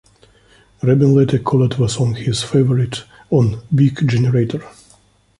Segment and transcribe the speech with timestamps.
[0.81, 4.63] Rabin later called the song his favourite on "Big Generator".